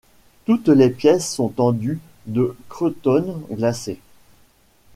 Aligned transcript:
Toutes 0.45 0.69
les 0.69 0.89
pièces 0.89 1.31
sont 1.31 1.49
tendues 1.49 1.99
de 2.25 2.57
cretonne 2.69 3.43
glacée. 3.51 3.99